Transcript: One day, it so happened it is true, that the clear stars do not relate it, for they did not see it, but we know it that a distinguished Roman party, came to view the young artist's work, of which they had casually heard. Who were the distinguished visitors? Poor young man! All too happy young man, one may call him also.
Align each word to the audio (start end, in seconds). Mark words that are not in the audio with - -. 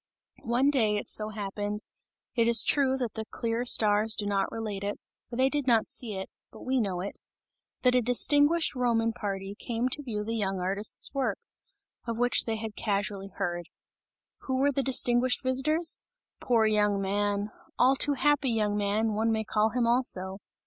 One 0.47 0.71
day, 0.71 0.97
it 0.97 1.07
so 1.07 1.29
happened 1.29 1.81
it 2.33 2.47
is 2.47 2.63
true, 2.63 2.97
that 2.97 3.13
the 3.13 3.25
clear 3.29 3.63
stars 3.65 4.15
do 4.15 4.25
not 4.25 4.51
relate 4.51 4.83
it, 4.83 4.99
for 5.29 5.35
they 5.35 5.47
did 5.47 5.67
not 5.67 5.87
see 5.87 6.15
it, 6.15 6.27
but 6.51 6.63
we 6.63 6.81
know 6.81 7.01
it 7.01 7.19
that 7.83 7.93
a 7.93 8.01
distinguished 8.01 8.73
Roman 8.73 9.13
party, 9.13 9.53
came 9.53 9.89
to 9.89 10.01
view 10.01 10.23
the 10.23 10.33
young 10.35 10.57
artist's 10.57 11.13
work, 11.13 11.37
of 12.07 12.17
which 12.17 12.45
they 12.45 12.55
had 12.55 12.75
casually 12.75 13.29
heard. 13.35 13.69
Who 14.47 14.55
were 14.57 14.71
the 14.71 14.81
distinguished 14.81 15.43
visitors? 15.43 15.99
Poor 16.39 16.65
young 16.65 16.99
man! 16.99 17.51
All 17.77 17.95
too 17.95 18.13
happy 18.13 18.49
young 18.49 18.75
man, 18.75 19.13
one 19.13 19.31
may 19.31 19.43
call 19.43 19.69
him 19.69 19.85
also. 19.85 20.39